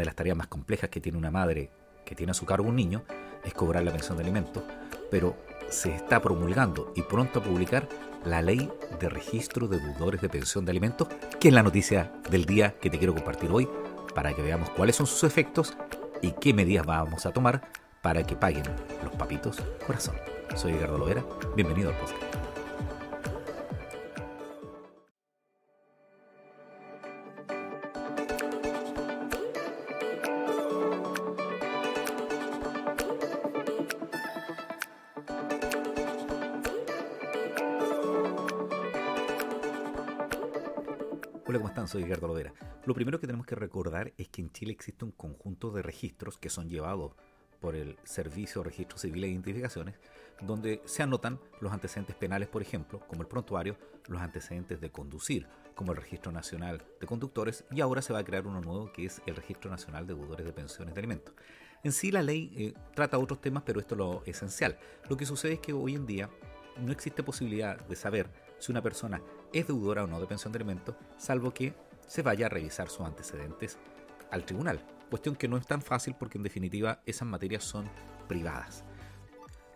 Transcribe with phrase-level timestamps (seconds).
[0.00, 1.70] de las tareas más complejas que tiene una madre
[2.04, 3.04] que tiene a su cargo un niño
[3.44, 4.62] es cobrar la pensión de alimentos,
[5.10, 5.36] pero
[5.68, 7.88] se está promulgando y pronto a publicar
[8.24, 11.08] la ley de registro de deudores de pensión de alimentos,
[11.38, 13.68] que es la noticia del día que te quiero compartir hoy,
[14.14, 15.76] para que veamos cuáles son sus efectos
[16.20, 17.62] y qué medidas vamos a tomar
[18.02, 18.64] para que paguen
[19.04, 20.16] los papitos corazón.
[20.56, 22.29] Soy Edgardo Lovera, bienvenido al podcast.
[41.50, 41.88] Hola, ¿cómo están?
[41.88, 42.54] Soy Edgardo Lovera.
[42.86, 46.38] Lo primero que tenemos que recordar es que en Chile existe un conjunto de registros
[46.38, 47.16] que son llevados
[47.58, 49.96] por el Servicio de Registro Civil e Identificaciones,
[50.42, 53.76] donde se anotan los antecedentes penales, por ejemplo, como el prontuario,
[54.06, 58.24] los antecedentes de conducir, como el Registro Nacional de Conductores, y ahora se va a
[58.24, 61.34] crear uno nuevo que es el Registro Nacional de Deudores de Pensiones de Alimentos.
[61.82, 64.78] En sí la ley eh, trata otros temas, pero esto es lo esencial.
[65.08, 66.30] Lo que sucede es que hoy en día
[66.78, 69.20] no existe posibilidad de saber si una persona
[69.52, 71.74] es deudora o no de pensión de alimentos, salvo que
[72.06, 73.78] se vaya a revisar sus antecedentes
[74.30, 74.84] al tribunal.
[75.10, 77.88] Cuestión que no es tan fácil porque en definitiva esas materias son
[78.28, 78.84] privadas.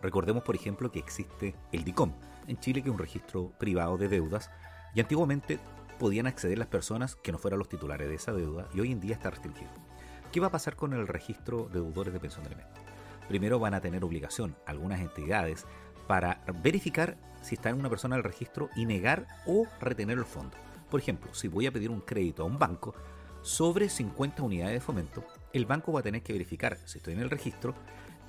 [0.01, 2.13] Recordemos, por ejemplo, que existe el DICOM
[2.47, 4.49] en Chile, que es un registro privado de deudas,
[4.93, 5.59] y antiguamente
[5.99, 8.99] podían acceder las personas que no fueran los titulares de esa deuda, y hoy en
[8.99, 9.71] día está restringido.
[10.31, 12.83] ¿Qué va a pasar con el registro de deudores de pensión de alimentos?
[13.27, 15.65] Primero van a tener obligación algunas entidades
[16.07, 20.57] para verificar si está en una persona el registro y negar o retener el fondo.
[20.89, 22.95] Por ejemplo, si voy a pedir un crédito a un banco
[23.41, 27.19] sobre 50 unidades de fomento, el banco va a tener que verificar si estoy en
[27.19, 27.75] el registro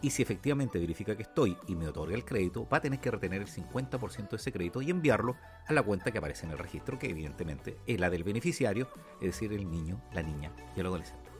[0.02, 3.10] y si efectivamente verifica que estoy y me otorga el crédito, va a tener que
[3.10, 6.58] retener el 50% de ese crédito y enviarlo a la cuenta que aparece en el
[6.58, 8.88] registro, que evidentemente es la del beneficiario,
[9.20, 11.30] es decir, el niño, la niña y el adolescente.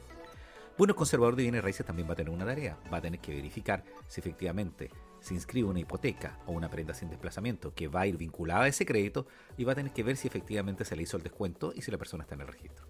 [0.77, 3.19] Bueno, el conservador de bienes raíces también va a tener una tarea, va a tener
[3.19, 4.89] que verificar si efectivamente
[5.19, 8.67] se inscribe una hipoteca o una prenda sin desplazamiento que va a ir vinculada a
[8.67, 11.73] ese crédito y va a tener que ver si efectivamente se le hizo el descuento
[11.75, 12.87] y si la persona está en el registro.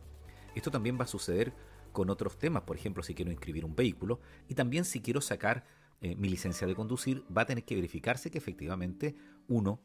[0.55, 1.53] Esto también va a suceder
[1.91, 5.65] con otros temas, por ejemplo, si quiero inscribir un vehículo y también si quiero sacar
[6.01, 9.15] eh, mi licencia de conducir, va a tener que verificarse que efectivamente
[9.47, 9.81] uno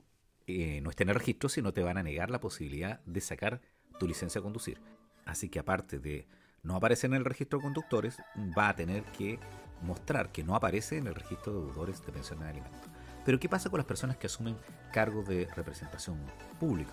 [0.47, 3.21] eh, no esté en el registro, si no te van a negar la posibilidad de
[3.21, 3.61] sacar
[3.99, 4.81] tu licencia de conducir.
[5.25, 6.27] Así que aparte de
[6.63, 8.19] no aparecer en el registro de conductores,
[8.57, 9.39] va a tener que
[9.83, 12.81] mostrar que no aparece en el registro de deudores de pensiones de alimentos.
[13.25, 14.57] Pero ¿qué pasa con las personas que asumen
[14.93, 16.19] cargos de representación
[16.59, 16.93] pública?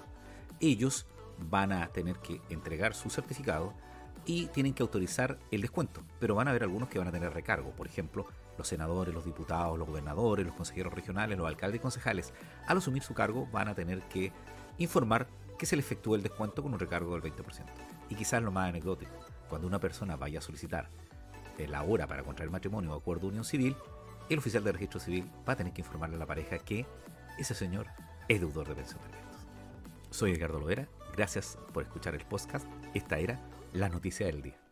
[0.59, 1.07] Ellos
[1.49, 3.73] van a tener que entregar su certificado
[4.25, 7.33] y tienen que autorizar el descuento, pero van a haber algunos que van a tener
[7.33, 8.27] recargo, por ejemplo,
[8.57, 12.33] los senadores, los diputados, los gobernadores, los consejeros regionales, los alcaldes y concejales,
[12.67, 14.31] al asumir su cargo van a tener que
[14.77, 15.27] informar
[15.57, 17.63] que se le efectúe el descuento con un recargo del 20%.
[18.09, 19.11] Y quizás lo más anecdótico,
[19.47, 20.89] cuando una persona vaya a solicitar
[21.67, 23.75] la hora para contraer matrimonio o acuerdo de unión civil,
[24.29, 26.85] el oficial de registro civil va a tener que informarle a la pareja que
[27.37, 27.87] ese señor
[28.27, 29.47] es deudor de pensión de alimentos.
[30.11, 32.67] Soy Edgardo Lovera, gracias por escuchar el podcast.
[32.93, 33.39] Esta era
[33.73, 34.68] la noticia del día.